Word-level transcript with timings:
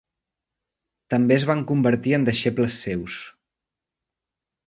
També 1.13 1.35
es 1.35 1.45
van 1.49 1.61
convertir 1.73 2.15
en 2.17 2.25
deixebles 2.29 2.81
seus. 2.87 3.19